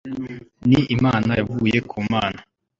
ni 0.69 0.81
imana 0.95 1.31
yavuye 1.39 1.77
ku 1.89 1.97
mana 2.11 2.39